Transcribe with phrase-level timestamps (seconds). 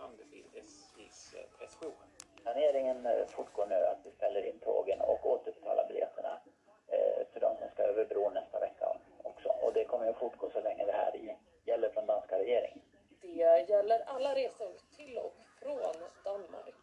[0.00, 1.94] Strand vid SJs pressjour.
[2.42, 6.40] Planeringen eh, fortgår nu att vi ställer in tågen och återbetalar biljetterna
[6.88, 9.48] eh, för de som ska över bron nästa vecka också.
[9.48, 12.80] Och det kommer att fortgå så länge det här gäller från danska regeringen.
[13.20, 15.94] Det gäller alla resor till och från
[16.24, 16.74] Danmark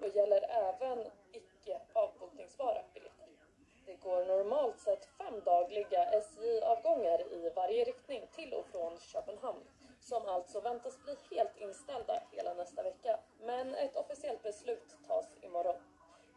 [0.00, 0.98] och gäller även
[1.32, 3.28] icke avbokningsbara biljetter.
[3.86, 9.64] Det går normalt sett fem dagliga SJ-avgångar i varje riktning till och från Köpenhamn
[10.00, 13.18] som alltså väntas bli helt inställda hela nästa vecka.
[13.40, 15.76] Men ett officiellt beslut tas imorgon.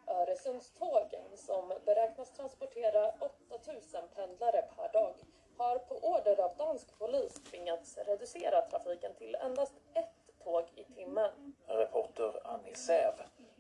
[0.08, 3.14] Öresundstågen som beräknas transportera
[3.50, 5.16] 8000 pendlare per dag
[5.58, 11.56] har på order av dansk polis tvingats reducera trafiken till endast ett tåg i timmen.
[11.68, 13.14] Reporter Annie Säv.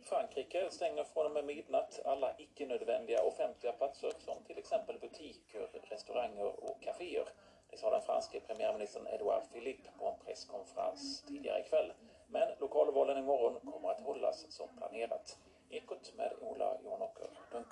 [0.03, 6.63] Frankrike stänger från och med midnatt alla icke-nödvändiga offentliga platser som till exempel butiker, restauranger
[6.63, 7.27] och kaféer.
[7.73, 11.93] Det sa den franske premiärministern Edouard Philippe på en presskonferens tidigare ikväll.
[12.27, 15.37] Men lokalvalen imorgon kommer att hållas som planerat.
[15.69, 17.67] Ekot med Ola Jonåker Dunk.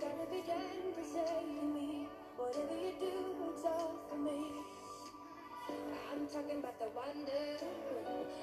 [0.00, 2.08] Gonna be done for me.
[2.36, 4.71] Whatever you do, it's all for me.
[6.12, 7.46] I'm talking about the wonder.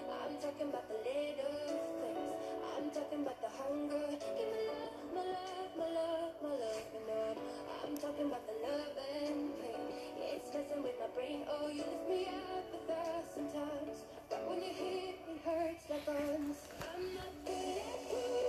[0.09, 1.61] I'm talking about the little
[2.02, 2.33] things.
[2.75, 4.08] I'm talking about the hunger.
[4.38, 7.38] Give me love, my love, my love, my love, and love.
[7.83, 9.85] I'm talking about the love and pain.
[10.17, 11.45] It's messing with my brain.
[11.50, 13.97] Oh, you lift me up a thousand times.
[14.30, 16.57] But when you hit, it hurts like guns.
[16.81, 18.45] I'm not bulletproof.
[18.45, 18.48] I'm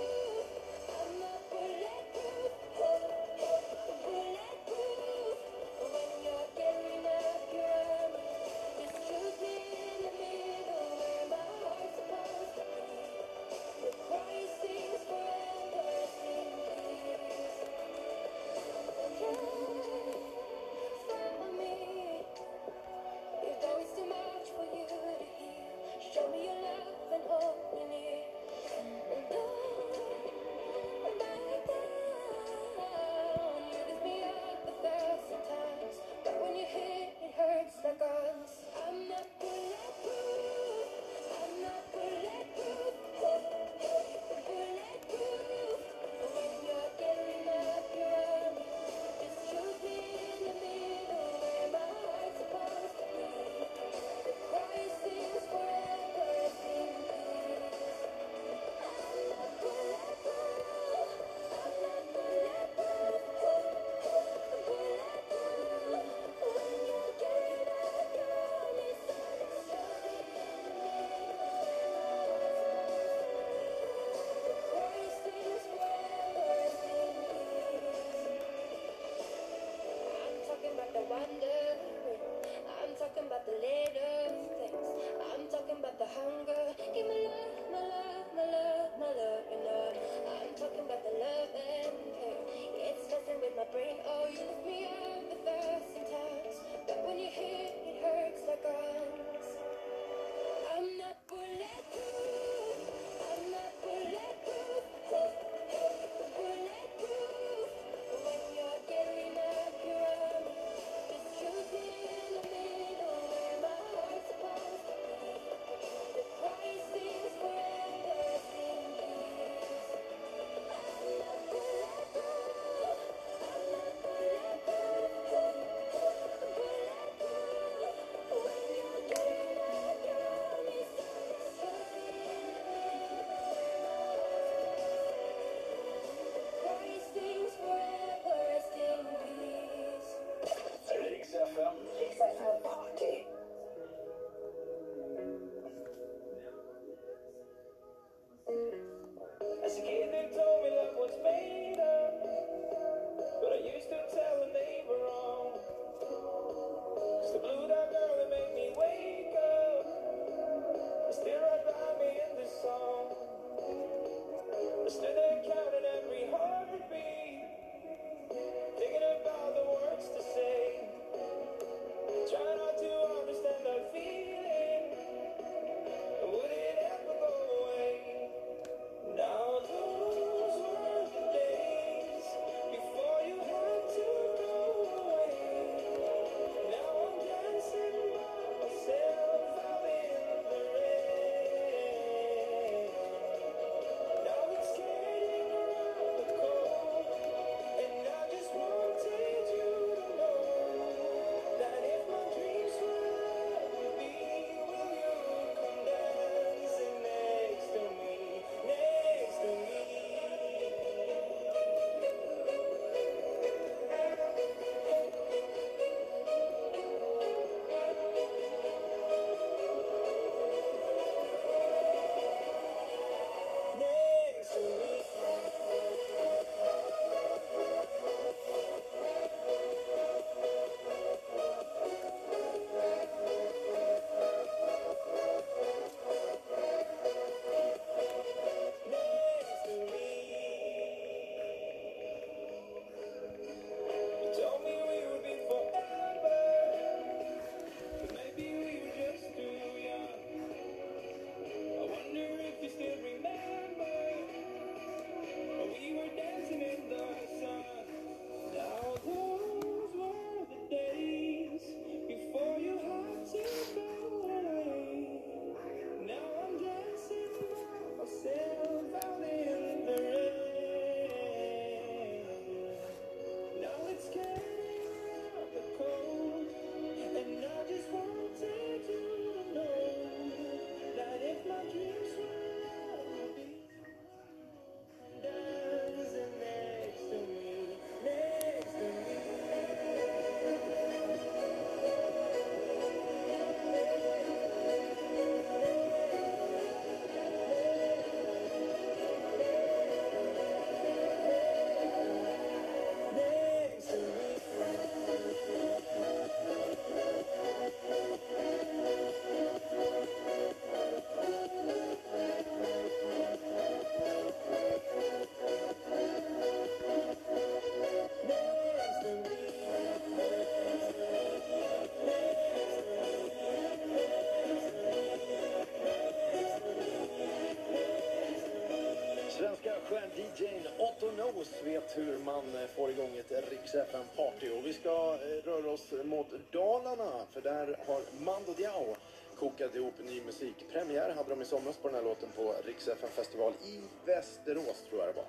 [333.61, 333.73] Rix
[334.15, 334.49] Party.
[334.49, 338.95] Och vi ska eh, röra oss mot Dalarna, för där har Mando Diao
[339.39, 340.55] kokat ihop ny musik.
[340.71, 345.01] Premiär hade de i somras på den här låten på Rix Festival i Västerås, tror
[345.01, 345.25] jag det var.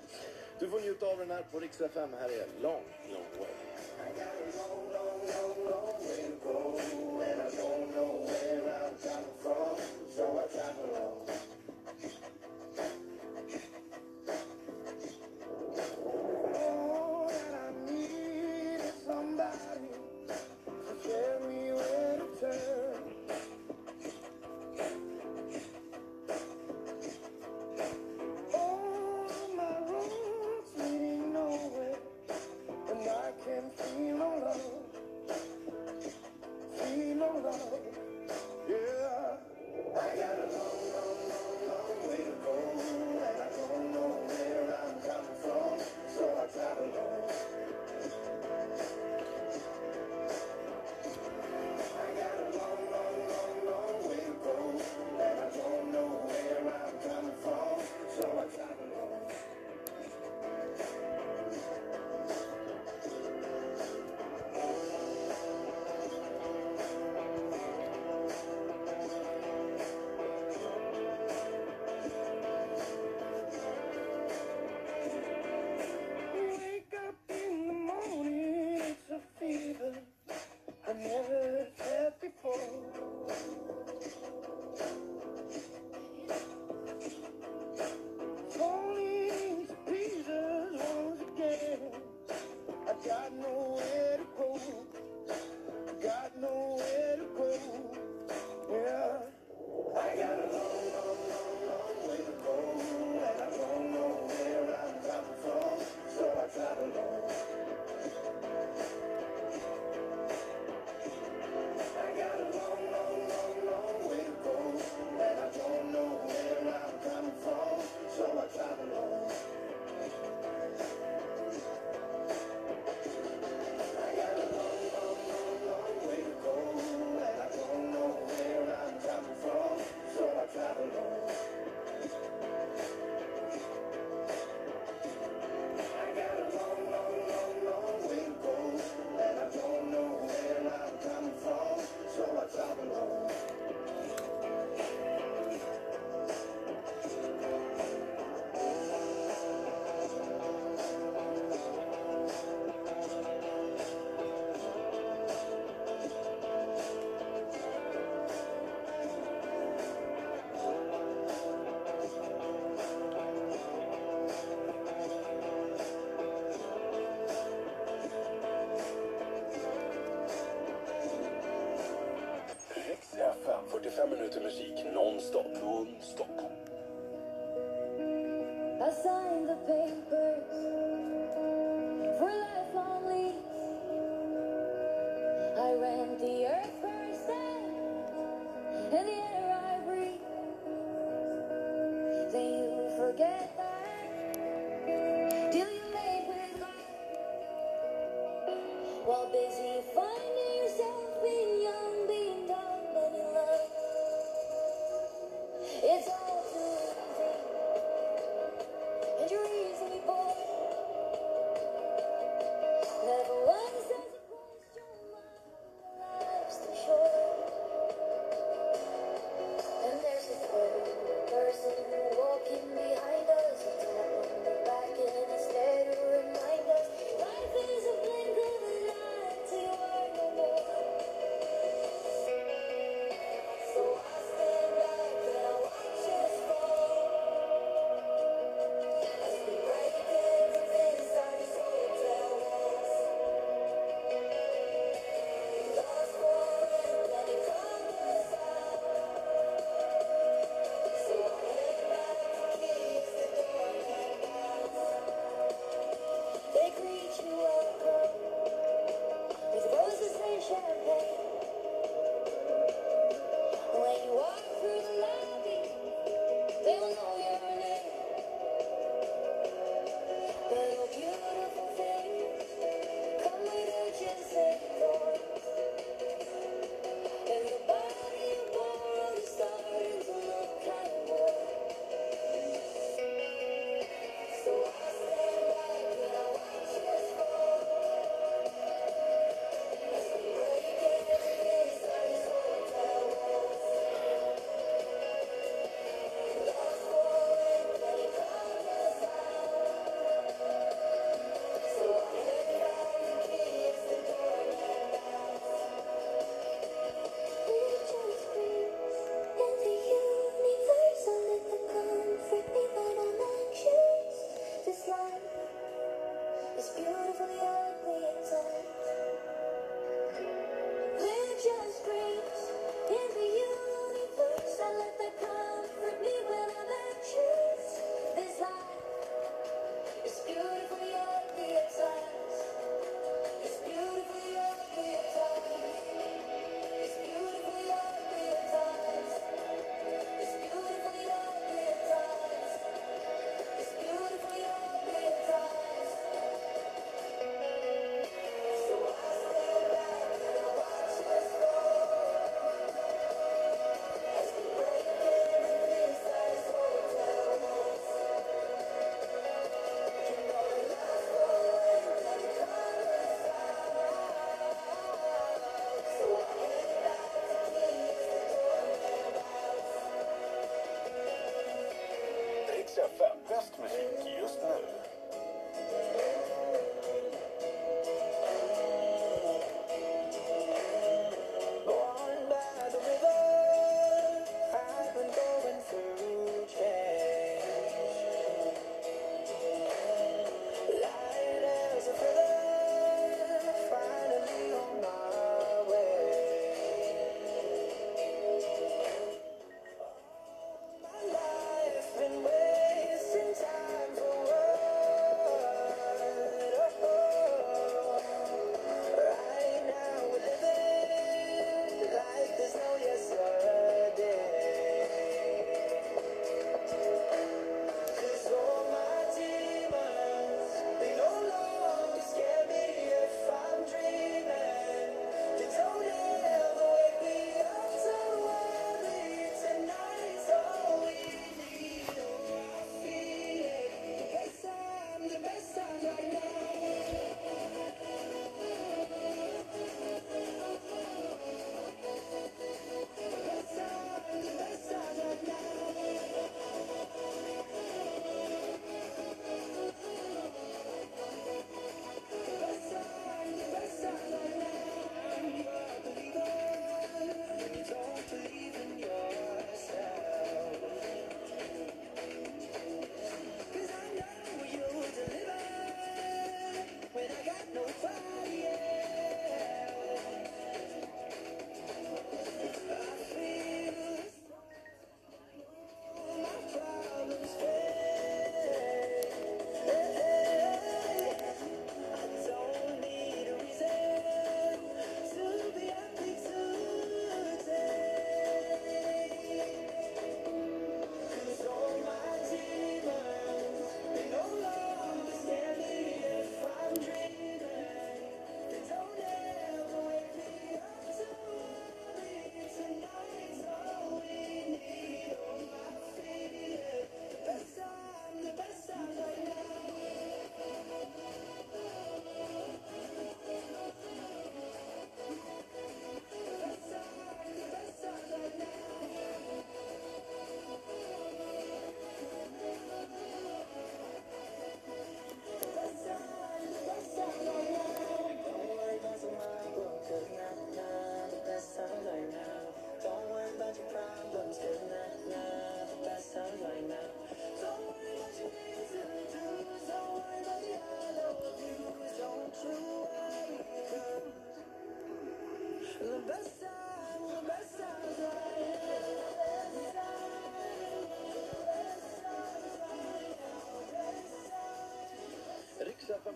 [0.59, 2.85] Du får njuta av den här på Rix Här är Lång.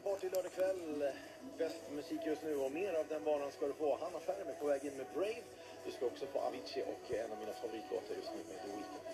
[0.06, 1.12] Party lördag kväll.
[1.58, 3.96] Bäst musik just nu och mer av den varan ska du få.
[3.96, 5.42] Hanna Ferm är på väg in med Brave.
[5.84, 9.06] Du ska också få Avicii och en av mina favoritlåtar just nu med The Weeknd.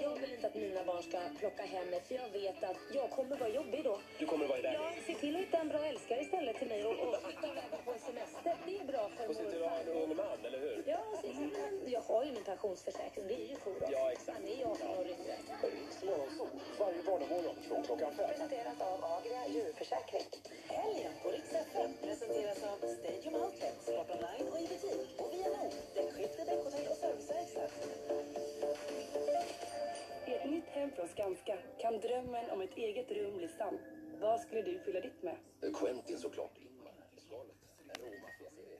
[0.00, 3.10] Jag vill inte att mina barn ska plocka hem mig för jag vet att jag
[3.10, 4.00] kommer vara jobbig då.
[4.18, 4.74] Du kommer vara där.
[4.74, 7.84] Ja, se till att hitta en bra älskare istället till mig och, och flytta iväg
[7.84, 8.56] på en semester.
[8.66, 9.28] Det är bra för
[10.02, 10.08] Och
[11.98, 13.24] jag har ju min pensionsförsäkring.
[13.28, 13.90] Det är ju Foross.
[13.92, 14.38] Ja, exakt.
[14.38, 15.34] Han är ju 18 år yngre.
[15.74, 18.28] Riks Morgonzoo, varje vardagsmorgon från klockan fem.
[18.28, 20.26] Presenterat av Agria djurförsäkring.
[20.66, 25.08] Helgen på Rix FM presenteras av Stadium Outlet, Sport Online och i butik.
[25.20, 27.68] Och via Nord, däckskifte, däckhotell och serviceverkstad.
[30.26, 33.78] I ett nytt hem från Skanska kan drömmen om ett eget rum bli sann.
[34.20, 35.36] Vad skulle du fylla ditt med?
[35.74, 36.58] Quentin såklart.
[37.26, 37.56] Skalet.
[37.98, 38.78] Råmaffiaserie.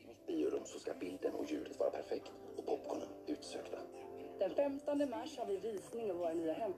[0.00, 2.32] I mitt biorum så ska bilden och ljudet vara perfekt
[2.74, 3.78] popcornen utsökta.
[4.38, 6.72] Den 15 mars har vi visning av våra nya hem.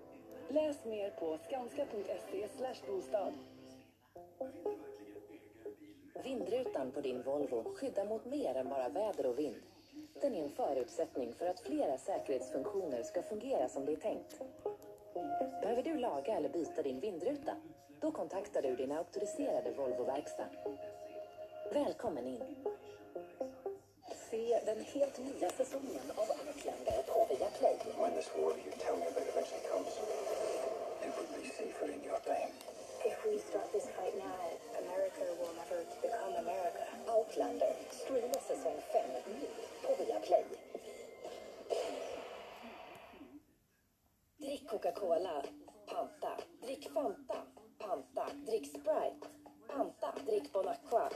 [0.48, 2.48] Läs mer på skanska.se
[2.86, 3.32] bostad.
[6.24, 9.62] Vindrutan på din Volvo skyddar mot mer än bara väder och vind.
[10.20, 14.40] Den är en förutsättning för att flera säkerhetsfunktioner ska fungera som det är tänkt.
[15.62, 17.52] Behöver du laga eller byta din vindruta?
[18.00, 20.48] Då kontaktar du din auktoriserade Volvo-verkstad.
[21.72, 22.42] Välkommen in!
[24.30, 27.76] Se den helt nya säsongen av Outlander på Viaplay.
[27.98, 29.94] When this war you tell me about eventually comes,
[31.04, 32.52] it would be safer in your time.
[33.04, 34.46] If we start this fight now,
[34.82, 36.84] America will never become America.
[37.08, 39.46] Outlander, streama säsong 5 nu
[39.82, 40.44] på Viaplay.
[44.38, 45.42] Drick Coca-Cola.
[45.86, 46.36] Panta.
[46.62, 47.38] Drick Fanta.
[47.78, 48.26] Panta.
[48.46, 49.26] Drick Sprite.
[49.68, 50.14] Panta.
[50.26, 51.10] Drick Bon Aqua.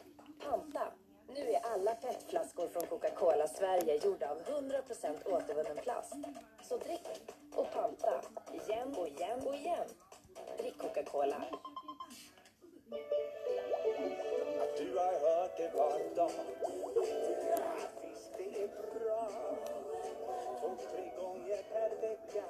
[0.44, 0.92] Panta.
[1.34, 6.14] Nu är alla petflaskor från Coca-Cola Sverige gjorda av 100% återvunnen plast.
[6.62, 7.08] Så drick
[7.54, 8.20] och panta.
[8.52, 9.88] Igen och igen och igen.
[10.58, 11.44] Drick Coca-Cola.
[14.78, 16.30] Du har hört det var dag.
[18.02, 19.28] Visst det är bra.
[20.60, 22.44] Två, tre gånger per vecka.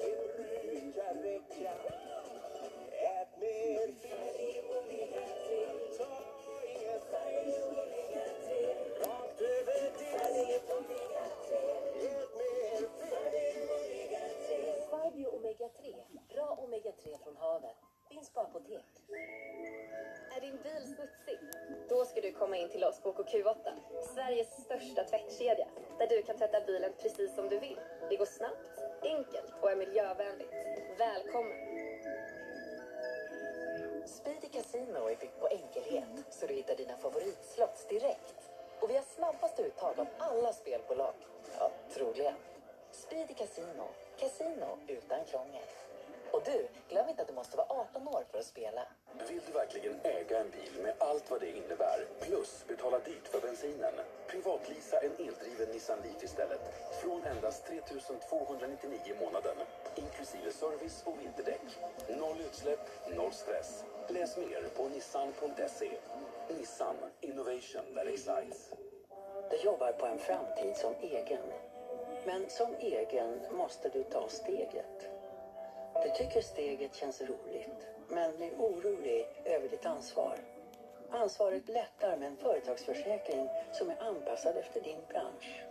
[0.00, 1.72] Det brukar räcka.
[2.90, 5.51] Ät mer fisk.
[29.86, 30.52] Miljövänligt.
[30.98, 31.58] Välkommen!
[34.06, 38.50] Speedy Casino är byggt på enkelhet så du hittar dina favoritslots direkt.
[38.80, 41.14] Och vi har snabbast uttag av alla spelbolag.
[41.58, 42.34] Ja, troligen.
[42.90, 43.88] Speedy Casino.
[44.18, 45.62] Casino utan krångel.
[46.32, 48.82] Och du, glöm inte att du måste vara 18 år för att spela.
[49.28, 53.40] Vill du verkligen äga en bil med allt vad det innebär, plus betala dyrt för
[53.40, 53.94] bensinen?
[54.26, 56.60] Privatlisa en eldriven Nissan Leaf istället.
[57.02, 57.80] Från endast 3
[58.28, 59.56] 299 i månaden.
[59.94, 61.66] Inklusive service och vinterdäck.
[62.08, 62.80] Noll utsläpp,
[63.16, 63.84] noll stress.
[64.08, 65.90] Läs mer på nissan.se.
[66.48, 68.72] Nissan Innovation that excites.
[69.50, 71.46] Du jobbar på en framtid som egen.
[72.26, 75.11] Men som egen måste du ta steget.
[76.02, 80.38] Du tycker steget känns roligt, men blir orolig över ditt ansvar.
[81.10, 85.62] Ansvaret lättar med en företagsförsäkring som är anpassad efter din bransch.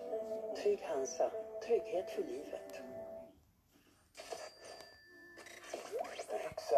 [0.57, 1.31] Trygg Hansa,
[1.65, 2.81] trygghet för livet.
[6.29, 6.73] Rix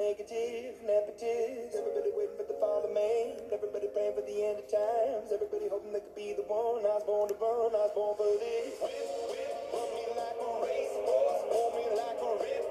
[0.00, 3.36] Negative, nepotist, everybody waiting for the fall of man.
[3.52, 5.28] Everybody praying for the end of times.
[5.28, 6.80] Everybody hoping they could be the one.
[6.88, 7.76] I was born to burn.
[7.76, 8.80] I was born for this.
[8.80, 8.96] Whip,
[9.28, 12.69] whip, run me like a racehorse, Pull me like a rip.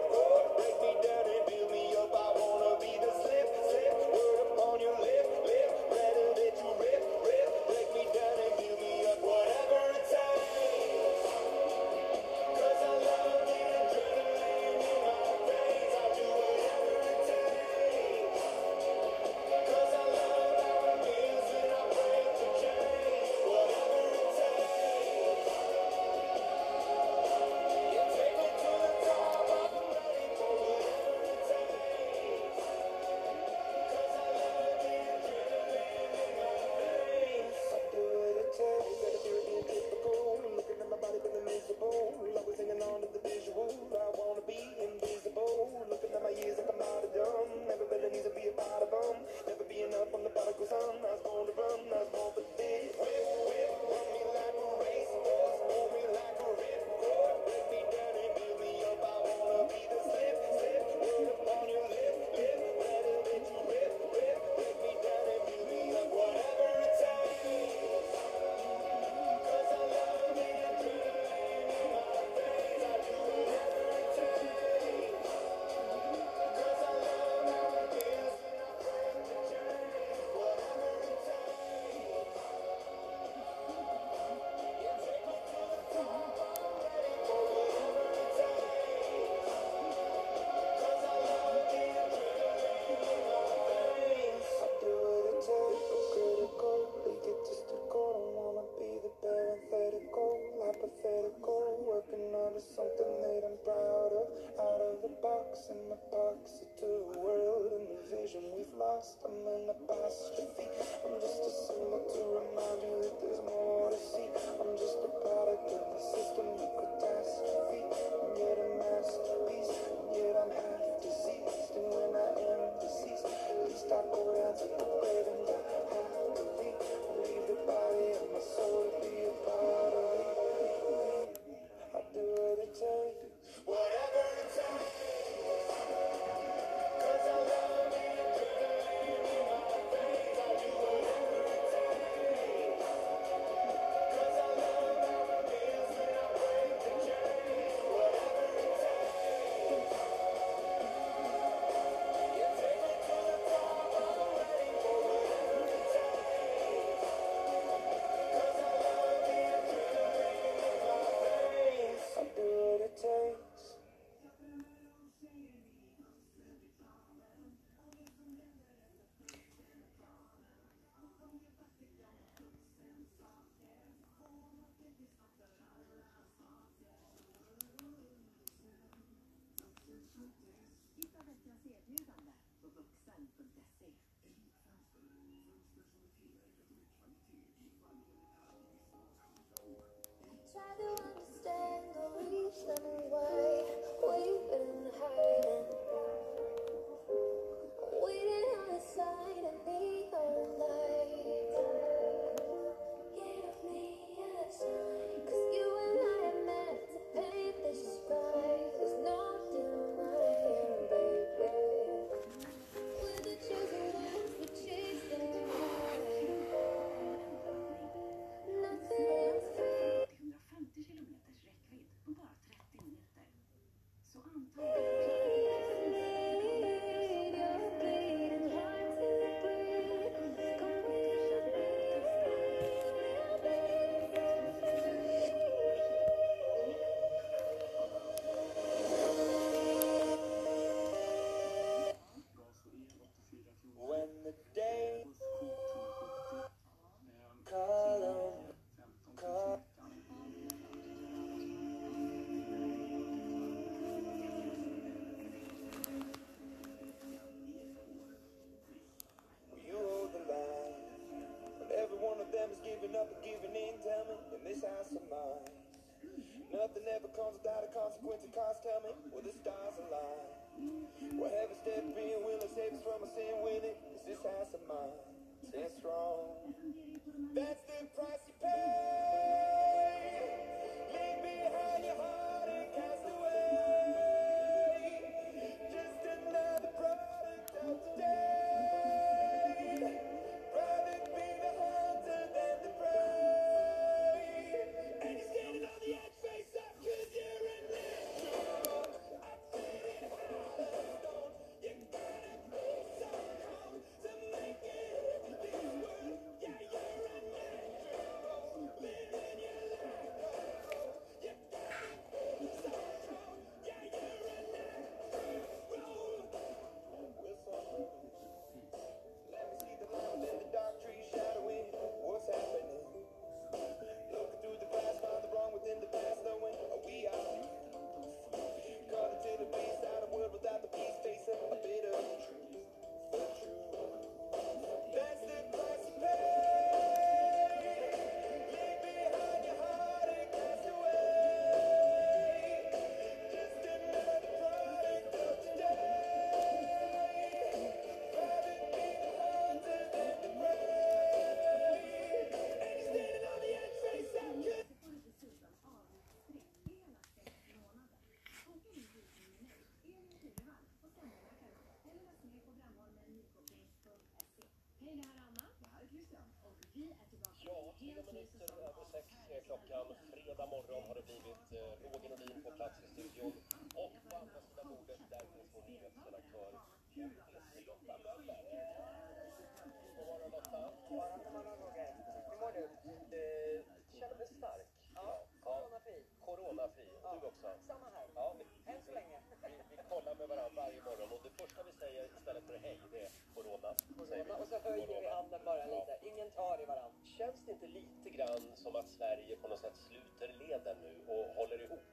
[394.00, 394.36] Corona.
[394.42, 395.94] Och så höjer vi handen bara lite.
[396.12, 396.92] Ingen tar i varandra.
[397.18, 401.26] Känns det inte lite grann som att Sverige på något sätt sluter leden nu och
[401.36, 401.86] håller ihop?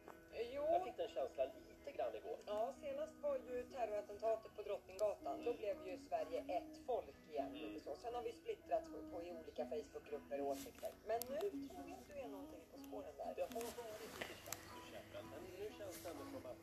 [0.55, 0.63] Jo.
[0.73, 2.39] Jag fick den känslan lite grann igår.
[2.47, 5.45] Ja, senast var ju terrorattentatet på Drottninggatan.
[5.45, 7.53] Då blev ju Sverige ett folk igen.
[7.53, 7.97] lite Så.
[7.97, 10.91] Sen har vi splittrats på, på i olika Facebookgrupper och åsikter.
[11.11, 11.39] Men nu
[11.69, 13.33] tror jag att du är någonting på spåren där.
[13.37, 16.61] Det har varit lite tjafs och käbbel, men nu känns det ändå som att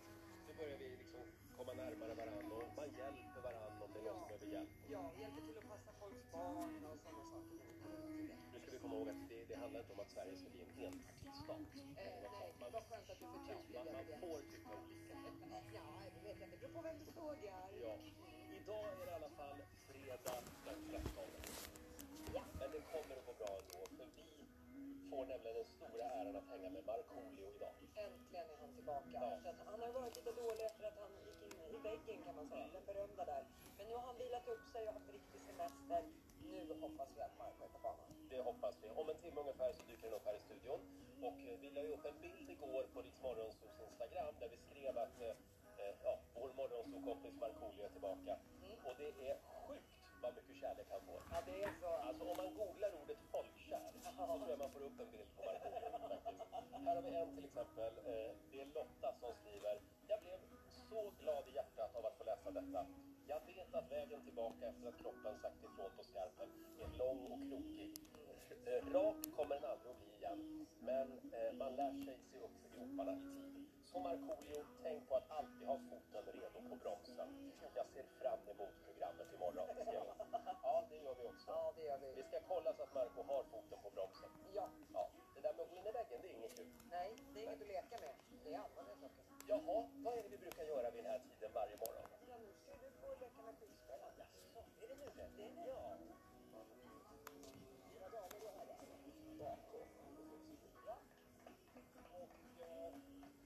[0.48, 1.24] nu börjar vi liksom
[1.58, 3.33] komma närmare varandra och man hjälper
[4.96, 7.58] Ja, hjälper till att passa folks barn och sådana saker.
[8.54, 10.62] Nu ska vi komma ihåg att det, det handlar inte om att Sverige ska bli
[10.66, 11.60] en enpartistat.
[12.02, 14.18] Eh, nej, vad skönt att du förtydligar Man, man det.
[14.24, 15.14] får tycka olika.
[15.78, 16.58] Ja, det vet jag inte.
[16.58, 17.66] Det beror på vem du frågar.
[17.86, 17.94] Ja.
[18.60, 21.24] Idag är det i alla fall fredag den 13.
[22.60, 24.28] Men det kommer att gå bra ändå, för vi
[25.10, 27.74] får nämligen den stora äran att hänga med Markoolio idag.
[28.06, 29.10] Äntligen är han tillbaka.
[29.46, 29.54] Ja.
[29.72, 32.68] Han har varit lite dålig efter att han gick in i väggen kan man säga.
[32.74, 33.44] Den berömda där.
[33.84, 36.02] Men nu har han vilat upp sig och haft riktig semester.
[36.52, 38.10] Nu hoppas vi att Marco är på banan.
[38.30, 38.90] Det hoppas vi.
[39.02, 40.80] Om en timme ungefär så dyker den upp här i studion.
[41.28, 44.58] Och eh, vi la ju upp en bild igår på Riks Morgonzoos Instagram där vi
[44.68, 45.36] skrev att eh,
[45.82, 48.34] eh, ja, vår morgonzoo-kompis Markoolio är tillbaka.
[48.88, 49.36] Och det är
[49.68, 51.22] sjukt vad mycket kärlek han får.
[51.32, 51.92] Ja, det är så.
[52.08, 55.42] Alltså om man googlar ordet folkkär så tror jag man får upp en bild på
[55.48, 56.20] Markoolio.
[56.28, 56.86] faktiskt.
[56.86, 57.92] Här har vi en till exempel.
[58.12, 59.76] Eh, det är Lotta som skriver.
[60.08, 60.40] Jag blev
[60.90, 62.86] så glad i hjärtat av att få läsa detta.
[63.34, 66.50] Jag vet att vägen tillbaka efter att kroppen sagt ifrån på skarpen
[66.84, 67.92] är lång och krokig.
[68.70, 70.40] Eh, rak kommer den aldrig att bli igen,
[70.90, 71.08] men
[71.38, 73.54] eh, man lär sig se upp för groparna i tid.
[73.90, 77.28] Så Markoolio, tänk på att alltid ha foten redo på bromsen.
[77.76, 79.68] Jag ser fram emot programmet imorgon.
[80.64, 81.52] Ja, det gör vi också.
[81.52, 82.14] Ja, det gör vi.
[82.22, 84.30] Vi ska kolla så att Marco har foten på bromsen.
[84.54, 84.70] Ja.
[84.94, 85.10] ja.
[85.36, 86.70] Det där med att gå in i väggen, det är inget kul.
[86.92, 88.16] Nej, det är inget att leka med.
[88.44, 89.24] Det är allvarliga saker.
[89.48, 92.06] Jaha, vad är det vi brukar göra vid den här tiden varje morgon?
[92.30, 94.00] Ja, nu ska du få leka med skyddsspel.
[94.18, 94.38] Jaså,
[95.18, 95.98] Eh, är.
[99.40, 99.58] Ja.
[102.14, 102.84] Och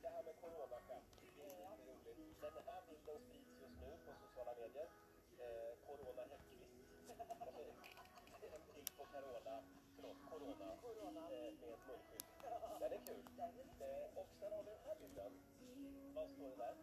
[0.01, 1.69] det här med coronaskämt, det är.
[2.41, 4.87] Den här bilden sprids just nu på sociala medier.
[5.39, 5.71] Eh,
[8.53, 8.61] en
[8.97, 9.63] på Carola,
[9.95, 10.69] förlåt, corona,
[12.79, 13.25] med är kul.
[14.15, 15.31] Och sen har vi den här bilden.
[16.15, 16.75] Vad står det där?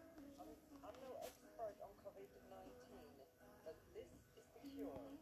[1.27, 2.84] Expert on COVID-19,
[4.75, 5.17] cure.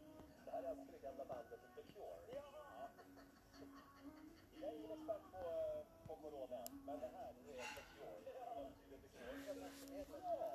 [0.45, 2.17] Det här är alltså det gamla bandet The Cure.
[2.33, 2.89] Ja.
[4.59, 8.21] Jag är ingen expert på, eh, på corona, men det här är The Cure.
[8.91, 10.52] Vad betyder The alltså Cure?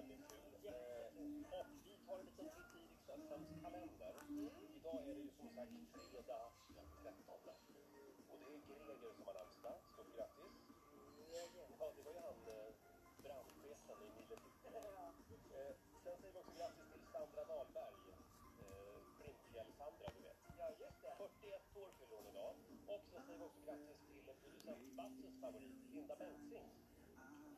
[0.00, 0.54] Väldigt kul.
[0.66, 4.14] Eh, Och vi tar en liten titt i Riks-FMs kalender.
[4.76, 6.44] Idag är det ju som sagt fredag
[6.76, 7.34] den 13.
[8.30, 9.76] Och det är Greger som har namnsdag.
[9.92, 10.54] Stort grattis.
[11.78, 12.38] Ja, det var ju han
[13.24, 14.36] brandchefen i Mille
[15.58, 15.74] Eh,
[16.04, 17.94] Sen säger vi också grattis till Sandra Dahlberg.
[18.62, 20.38] Eh, Brintfjäll-Sandra, du vet.
[20.58, 21.14] Ja, just det.
[21.18, 22.54] 41 år fyller hon idag.
[22.94, 26.68] Och så säger vi också grattis till producent Basses favorit, Linda Bengtzing.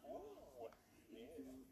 [0.02, 0.70] Oh,
[1.10, 1.71] det är,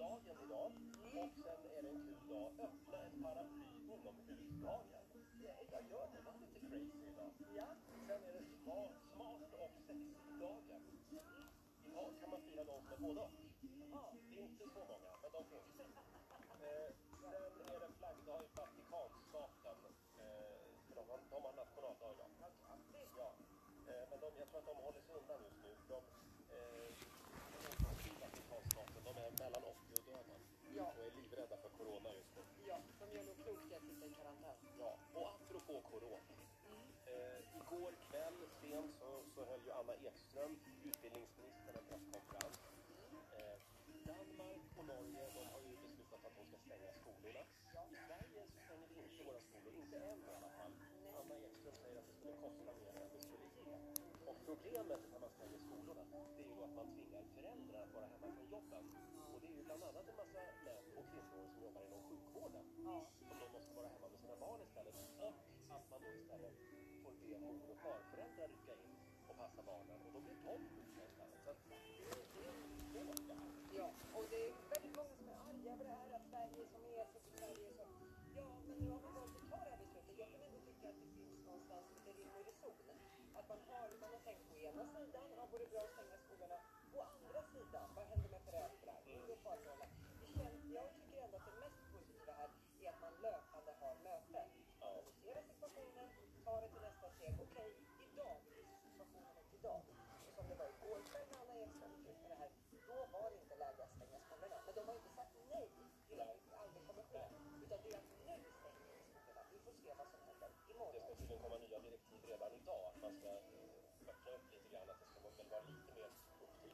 [0.00, 0.72] dagen idag.
[1.04, 5.04] Och sen är det en kul dag, öppna ett paraply inomhusdagen.
[5.72, 7.30] Jag gör det, Var lite crazy idag.
[7.56, 7.68] Ja.
[8.06, 10.82] Sen är det smart, smart och sexig-dagen.
[11.86, 13.30] Idag kan man fira de som är både och.
[13.92, 15.80] Ja, det är inte så många, men de finns.
[16.66, 16.90] Eh,
[17.56, 19.92] sen är det flaggdag i Vatikanstaten.
[20.22, 22.30] Eh, för de har, de har nationaldag idag.
[23.18, 23.28] Ja.
[23.88, 25.59] Eh, men de, jag tror att de håller sig undan just
[33.10, 34.56] de gör nog klokt i att sitta i karantän.
[34.78, 36.34] Ja, och apropå corona.
[37.12, 40.52] Eh, igår kväll sent så, så höll ju Anna Ekström,
[40.84, 42.58] utbildningsministern, en presskonferens.
[43.38, 43.56] Eh,
[44.10, 47.42] Danmark och Norge de har ju beslutat att de ska stänga skolorna.
[47.94, 50.72] I Sverige så stänger vi inte våra skolor, inte än i alla fall.
[51.20, 53.74] Anna Ekström säger att det skulle kosta mer än det skulle ge.
[54.30, 56.04] Och problemet när man stänger skolorna,
[56.36, 58.84] det är ju att man tvingar föräldrar att vara hemma från jobben.
[59.32, 60.40] Och det är ju bland annat en massa
[62.40, 62.64] sjukvården
[63.28, 64.94] som då måste vara hemma med sina barn istället.
[65.26, 65.34] Och
[65.76, 66.54] att man då istället
[67.02, 68.96] får be mor och farföräldrar rycka in
[69.28, 69.98] och passa barnen.
[70.06, 71.38] Och då blir de sjuka istället.
[71.44, 71.76] Så att det,
[72.92, 73.50] det är det här.
[73.78, 76.80] Ja, och det är väldigt många som är arga över det här att Sverige som
[76.84, 77.84] är så Sverige så.
[78.38, 80.18] Ja, men nu har man valt att ta det här beslutet.
[80.22, 82.98] Jag kan ändå tycka att det finns någonstans lite rim och reson.
[83.38, 86.58] Att man har, man har tänkt på ena sidan, ja, vore bra att stänga skolorna.
[86.96, 88.98] Å andra sidan, vad händer med föräldrar?
[89.06, 89.90] Hur då farföräldrar?
[90.20, 92.50] Det känns, jag tycker ändå att det mest positiva här
[92.82, 94.46] är att man löpande har möten.
[94.88, 96.06] Analyserar situationen,
[96.44, 97.34] tar det till nästa steg.
[97.46, 97.70] Okej,
[98.06, 99.80] idag, hur ser situationen ut idag?
[100.26, 102.50] Och som det var igår kväll när Anna Ekström gick ut med det här,
[102.88, 104.56] då var det inte läge att stänga skolorna.
[104.66, 105.66] Men de har inte sagt nej
[106.08, 107.22] till att det aldrig kommer ske.
[107.64, 109.42] Utan det är att nu stänger vi skolorna.
[109.52, 111.02] Vi får se vad som händer Det imorgon.
[111.04, 112.82] ska tydligen komma nya direktiv redan idag.
[112.90, 114.90] Att man ska eh, öppna upp lite grann.
[114.92, 116.10] Att det ska väl vara lite mer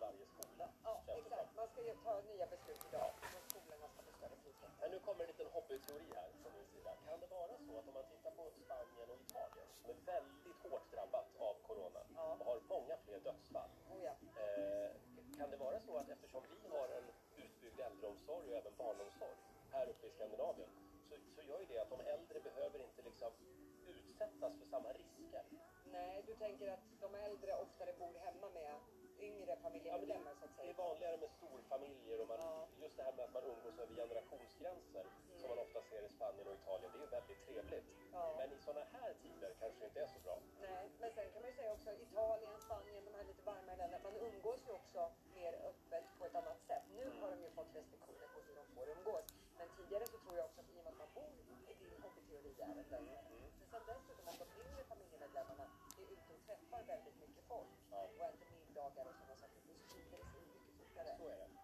[0.01, 0.67] varje skola.
[0.85, 1.51] Ja, exakt.
[1.57, 3.11] Man ska ju ta nya beslut idag.
[3.37, 4.71] Och skolorna ska få större frihet.
[4.81, 6.91] Men nu kommer en liten hobbyteori här från min sida.
[7.07, 10.59] Kan det vara så att om man tittar på Spanien och Italien som är väldigt
[10.65, 12.01] hårt drabbat av corona
[12.41, 13.71] och har många fler dödsfall.
[13.93, 14.15] Oh ja.
[14.43, 14.91] Eh,
[15.39, 17.07] kan det vara så att eftersom vi har en
[17.45, 19.37] utbyggd äldreomsorg och även barnomsorg
[19.73, 20.71] här uppe i Skandinavien
[21.09, 23.33] så, så gör ju det att de äldre behöver inte liksom
[23.87, 25.45] utsättas för samma risker.
[25.93, 28.75] Nej, du tänker att de äldre oftare bor hemma med
[29.29, 30.85] yngre familjemedlemmar så att Det är säga.
[30.87, 32.41] vanligare med storfamiljer och man,
[32.83, 35.05] just det här med att man umgås över generationsgränser
[35.41, 37.87] som man ofta ser i Spanien och Italien, det är väldigt trevligt.
[38.13, 38.35] Ja.
[38.39, 40.37] Men i sådana här tider kanske det inte är så bra.
[40.61, 44.05] Nej, men sen kan man ju säga också Italien, Spanien, de här lite varmare länderna,
[44.09, 45.01] man umgås ju också
[45.39, 46.85] mer öppet på ett annat sätt.
[46.99, 49.27] Nu har de ju fått restriktioner på hur de får umgås.
[49.59, 51.33] Men tidigare så tror jag också att i och med att man bor
[51.71, 53.21] i din hobbyteori där en längre.
[53.59, 55.65] Men sen dessutom att de yngre familjemedlemmarna
[56.01, 59.61] är ute och träffar väldigt mycket folk och äter middagar och sådana saker.
[59.69, 60.43] Då sprider det sig
[60.97, 61.56] mycket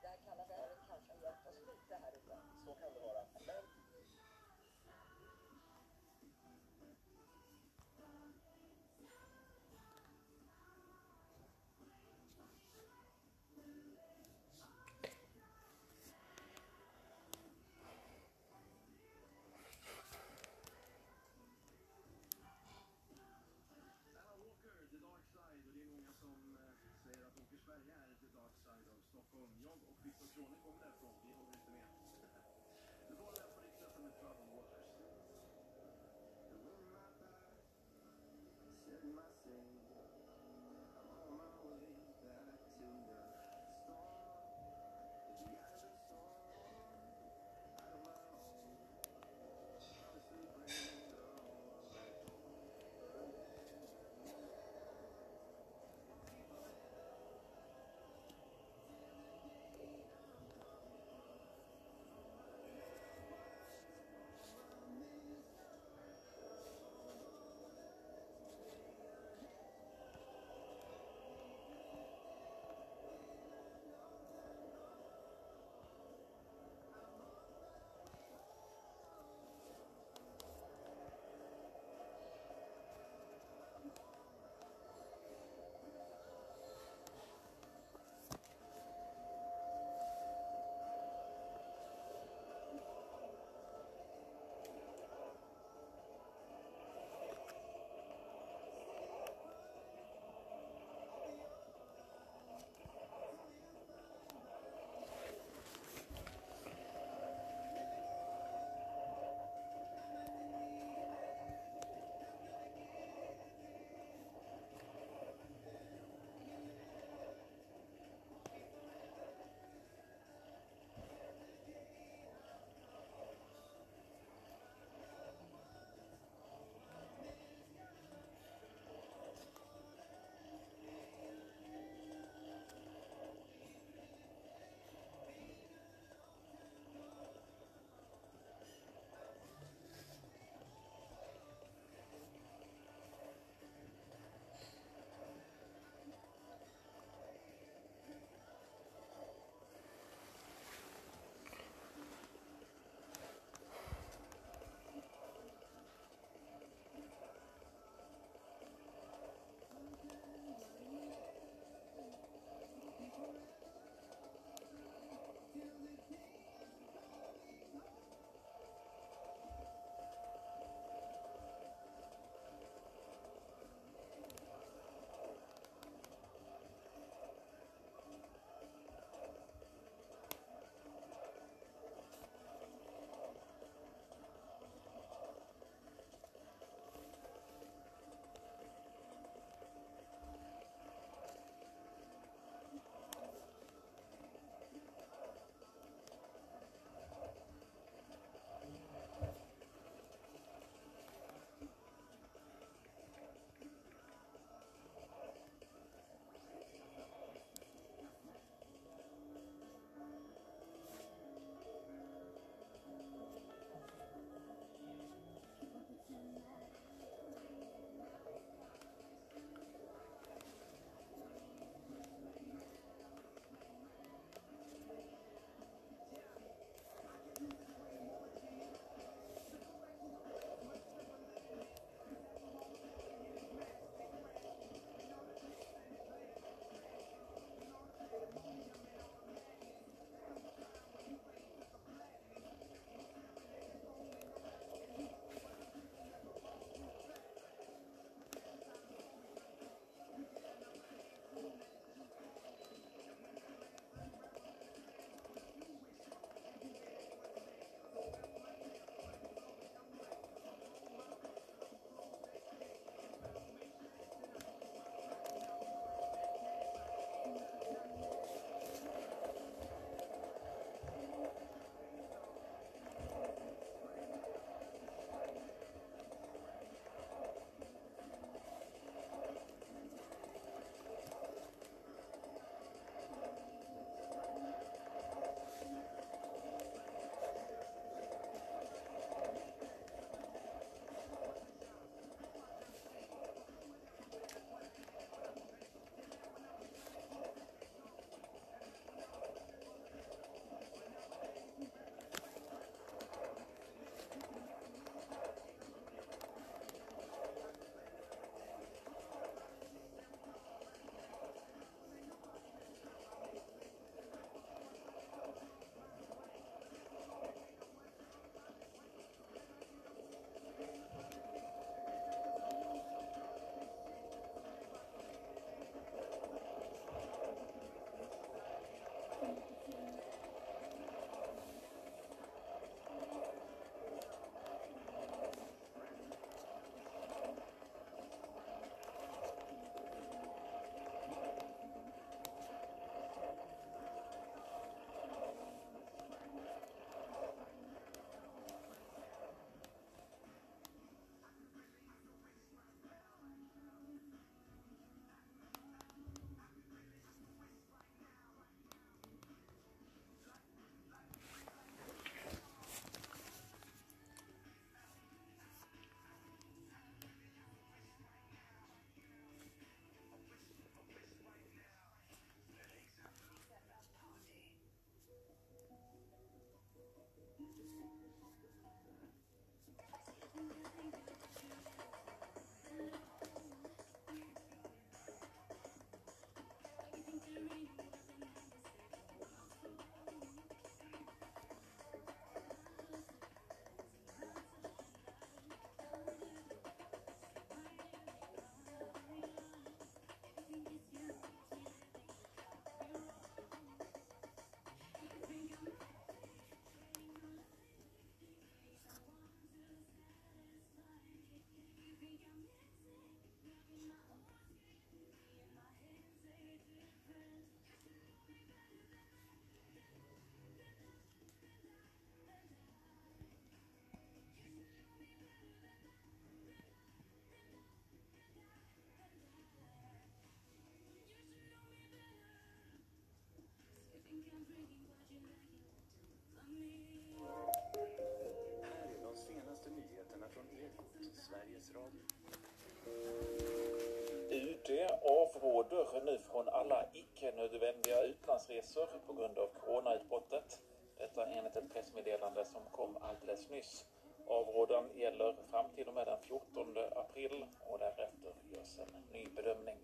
[445.82, 450.60] större nu från alla icke-nödvändiga utlandsresor på grund av coronautbrottet.
[450.98, 453.84] Detta enligt ett pressmeddelande som kom alldeles nyss.
[454.26, 459.78] Avrådan gäller fram till och med den 14 april och därefter görs en ny bedömning.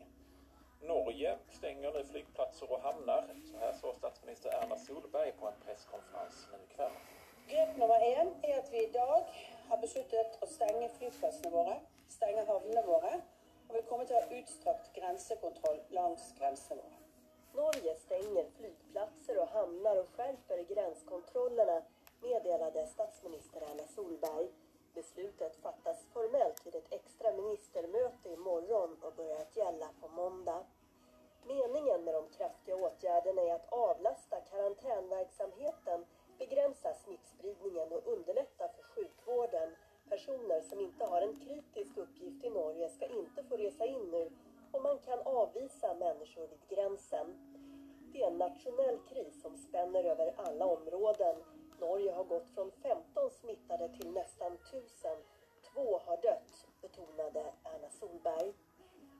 [0.82, 3.30] Norge stänger nu flygplatser och hamnar.
[3.53, 6.92] Så här sa statsminister Erna Solberg på en presskonferens nu ikväll.
[7.49, 9.24] Grep nummer en är att vi idag
[9.68, 11.76] har beslutat att stänga flygplatserna våra,
[12.09, 13.20] stänga havnene våra
[13.68, 16.82] och vi kommer att ha utsträckt gränskontroll längs grensene.
[17.52, 21.82] Norge stänger flygplatser och hamnar och skärper gränskontrollerna,
[22.22, 24.48] meddelade statsminister Erna Solberg.
[24.94, 30.64] Beslutet fattas formellt vid ett extra ministermöte imorgon och börjar att gälla på måndag.
[31.46, 36.06] Meningen med de kraftiga åtgärderna är att avlasta karantänverksamheten,
[36.38, 39.76] begränsa smittspridningen och underlätta för sjukvården.
[40.09, 44.30] Personer som inte har en kritisk uppgift i Norge ska inte få resa in nu
[44.72, 47.26] och man kan avvisa människor vid gränsen.
[48.12, 51.36] Det är en nationell kris som spänner över alla områden.
[51.80, 55.11] Norge har gått från 15 smittade till nästan 1000.
[55.72, 58.52] Två har dött, betonade Erna Solberg.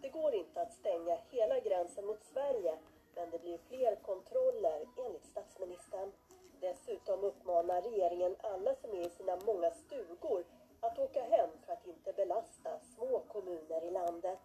[0.03, 2.79] Det går inte att stänga hela gränsen mot Sverige,
[3.15, 6.13] men det blir fler kontroller enligt statsministern.
[6.61, 10.45] Dessutom uppmanar regeringen alla som är i sina många stugor
[10.81, 14.39] att åka hem för att inte belasta små kommuner i landet.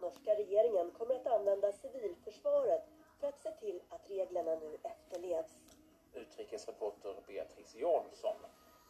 [0.00, 2.84] Norska regeringen kommer att använda civilförsvaret
[3.20, 5.58] för att se till att reglerna nu efterlevs.
[6.14, 8.36] Utrikesreporter Beatrice Jansson.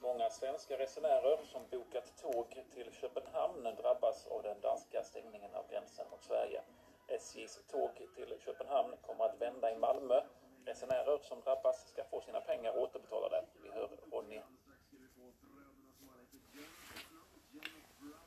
[0.03, 6.07] Många svenska resenärer som bokat tåg till Köpenhamn drabbas av den danska stängningen av gränsen
[6.11, 6.62] mot Sverige.
[7.09, 10.22] SJs tåg till Köpenhamn kommer att vända i Malmö.
[10.64, 13.45] Resenärer som drabbas ska få sina pengar återbetalade.
[13.62, 14.41] Vi hör Ronny.